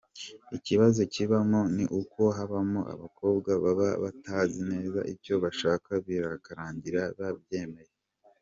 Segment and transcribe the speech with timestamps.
[0.57, 7.93] Ikibazo kibamo ni uko habamo abakobwa baba batazi neza icyo bashaka bikarangira babyemeye.